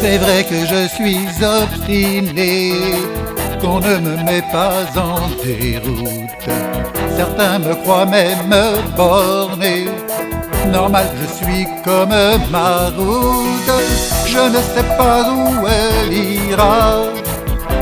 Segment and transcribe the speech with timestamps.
[0.00, 2.72] C'est vrai que je suis obstiné,
[3.60, 6.48] qu'on ne me met pas en déroute.
[7.16, 8.54] Certains me croient même
[8.96, 9.86] borné.
[10.72, 12.14] Normal, je suis comme
[12.50, 13.72] ma route.
[14.26, 17.02] Je ne sais pas où elle ira,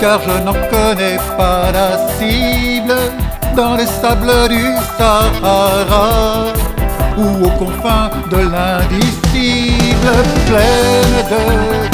[0.00, 2.94] car je n'en connais pas la cible
[3.56, 4.64] dans les sables du
[4.96, 6.52] Sahara
[7.16, 10.12] ou aux confins de l'indicible,
[10.46, 11.42] pleine de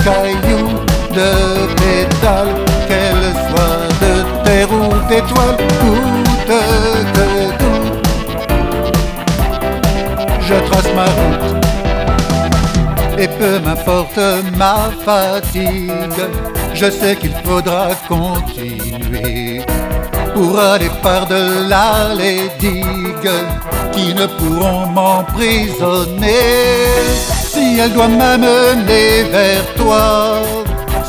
[0.04, 0.74] cailloux,
[1.12, 1.32] de
[1.76, 2.56] pétales,
[2.86, 4.12] qu'elle soit de
[4.44, 6.60] terre ou d'étoiles, coûte que
[7.58, 8.06] coûte.
[10.40, 11.56] Je trace ma route,
[13.18, 14.20] et peu m'importe
[14.56, 16.22] ma fatigue,
[16.74, 19.64] je sais qu'il faudra continuer
[20.36, 23.38] pour aller par-delà les digues
[23.92, 26.28] qui ne pourront m'emprisonner.
[27.52, 30.42] Si elle doit m'amener vers toi,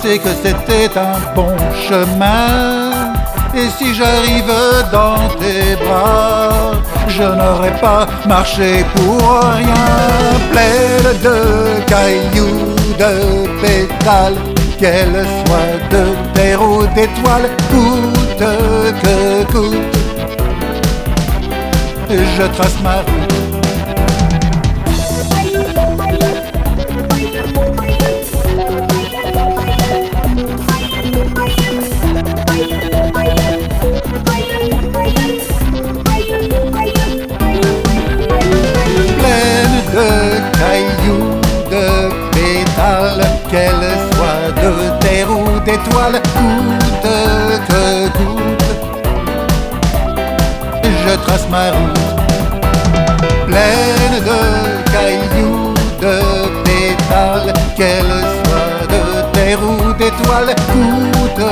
[0.02, 1.56] c'est que c'était un bon
[1.88, 2.94] chemin.
[3.54, 4.54] Et si j'arrive
[4.94, 6.72] dans tes bras,
[7.08, 9.20] je n'aurais pas marché pour
[9.60, 9.90] rien.
[10.54, 11.40] Pleine de
[11.92, 13.14] cailloux, de
[13.62, 14.42] pétales,
[14.80, 16.04] qu'elle soit de
[16.34, 18.48] terre ou d'étoiles, coûte
[22.38, 23.48] je trace ma route.
[39.18, 40.10] Pleine de
[40.58, 41.32] cailloux,
[41.72, 41.86] de
[42.32, 47.12] pétales, qu'elle soit de terre ou d'étoiles, coûte
[47.68, 48.47] que coûte,
[51.26, 52.18] trace ma route
[53.48, 54.40] pleine de
[54.92, 56.16] cailloux, de
[56.64, 59.02] pétales, qu'elle soit de
[59.34, 61.48] terre ou d'étoiles, coûte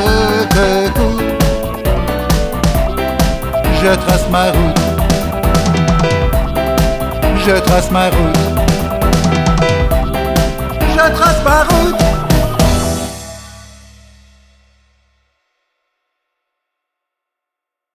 [0.54, 1.24] que coûte.
[3.82, 4.82] Je trace ma route,
[7.46, 8.40] je trace ma route,
[10.96, 12.02] je trace ma route.